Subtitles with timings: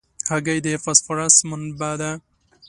[0.31, 2.11] هګۍ د فاسفورس منبع ده.